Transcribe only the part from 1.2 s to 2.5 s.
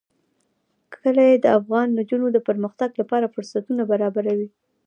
د افغان نجونو د